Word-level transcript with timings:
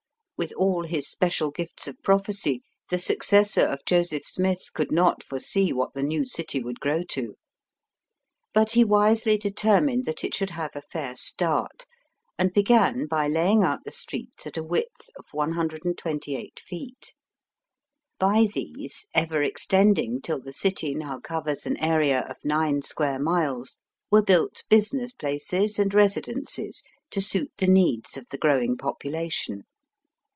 With 0.37 0.53
all 0.57 0.85
his 0.85 1.07
special 1.07 1.51
gifts 1.51 1.87
of 1.87 2.01
prophecy, 2.01 2.63
the 2.89 2.97
successor 2.97 3.61
of 3.61 3.85
Joseph 3.85 4.25
Smith 4.25 4.73
could 4.73 4.91
not 4.91 5.21
foresee 5.23 5.71
what 5.71 5.93
the 5.93 6.01
new 6.01 6.25
city 6.25 6.63
would 6.63 6.79
grow 6.79 7.03
to. 7.09 7.35
But 8.51 8.71
he 8.71 8.83
wisely 8.83 9.37
determined 9.37 10.05
that 10.05 10.23
it 10.23 10.33
should 10.33 10.49
have 10.49 10.75
a 10.75 10.81
fair 10.81 11.15
start, 11.15 11.85
and 12.39 12.51
began 12.51 13.05
by 13.05 13.27
laying 13.27 13.61
out 13.61 13.81
the 13.85 13.91
streets 13.91 14.47
at 14.47 14.57
a 14.57 14.63
width 14.63 15.11
of 15.15 15.25
128 15.31 16.59
feet. 16.59 17.13
By 18.17 18.47
these, 18.51 19.05
ever 19.13 19.43
extending 19.43 20.23
till 20.23 20.39
the 20.39 20.53
city 20.53 20.95
now 20.95 21.19
covers 21.19 21.67
an 21.67 21.77
area 21.77 22.21
of 22.21 22.37
nine 22.43 22.81
square 22.81 23.19
miles, 23.19 23.77
were 24.09 24.23
built 24.23 24.63
business 24.69 25.13
places 25.13 25.77
and 25.77 25.93
residences 25.93 26.81
to 27.11 27.21
suit 27.21 27.51
the 27.59 27.67
needs 27.67 28.17
of 28.17 28.25
the 28.31 28.39
growing 28.39 28.75
population. 28.75 29.65